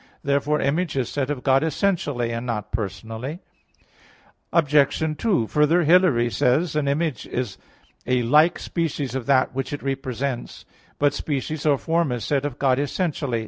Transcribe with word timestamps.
Therefore 0.23 0.59
Image 0.59 0.97
is 0.97 1.09
said 1.09 1.29
of 1.29 1.43
God 1.43 1.61
essentially, 1.63 2.31
and 2.31 2.43
not 2.43 2.71
personally. 2.71 3.37
Obj. 4.51 5.15
2: 5.19 5.45
Further, 5.45 5.83
Hilary 5.83 6.31
says 6.31 6.69
(De 6.69 6.69
Synod.): 6.69 6.81
"An 6.81 6.87
image 6.91 7.27
is 7.27 7.59
a 8.07 8.23
like 8.23 8.57
species 8.57 9.13
of 9.13 9.27
that 9.27 9.53
which 9.53 9.71
it 9.71 9.83
represents." 9.83 10.65
But 10.97 11.13
species 11.13 11.67
or 11.67 11.77
form 11.77 12.11
is 12.11 12.23
said 12.25 12.45
of 12.45 12.57
God 12.57 12.79
essentially. 12.79 13.39